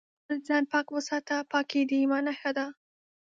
[0.21, 2.65] خپل ځان پاک وساته، پاکي د ايمان نښه ده